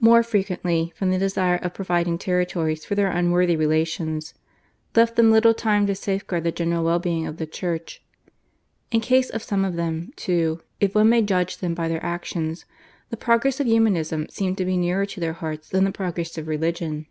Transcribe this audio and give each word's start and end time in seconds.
more 0.00 0.22
frequently 0.22 0.90
from 0.96 1.12
a 1.12 1.18
desire 1.18 1.56
of 1.56 1.74
providing 1.74 2.16
territories 2.16 2.82
for 2.86 2.94
their 2.94 3.10
unworthy 3.10 3.54
relations, 3.54 4.32
left 4.94 5.16
them 5.16 5.30
little 5.30 5.52
time 5.52 5.86
to 5.86 5.94
safeguard 5.94 6.44
the 6.44 6.50
general 6.50 6.82
well 6.82 6.98
being 6.98 7.26
of 7.26 7.36
the 7.36 7.44
Church. 7.44 8.02
In 8.90 9.00
case 9.02 9.28
of 9.28 9.42
some 9.42 9.66
of 9.66 9.76
them, 9.76 10.12
too, 10.16 10.62
if 10.80 10.94
one 10.94 11.10
may 11.10 11.20
judge 11.20 11.58
them 11.58 11.74
by 11.74 11.88
their 11.88 12.02
actions, 12.02 12.64
the 13.10 13.18
progress 13.18 13.60
of 13.60 13.66
Humanism 13.66 14.30
seemed 14.30 14.56
to 14.56 14.64
be 14.64 14.78
nearer 14.78 15.04
to 15.04 15.20
their 15.20 15.34
hearts 15.34 15.68
than 15.68 15.84
the 15.84 15.92
progress 15.92 16.38
of 16.38 16.48
religion. 16.48 17.04